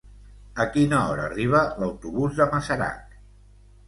A 0.63 0.65
quina 0.77 1.01
hora 1.09 1.27
arriba 1.31 1.61
l'autobús 1.83 2.39
de 2.39 2.47
Masarac? 2.55 3.15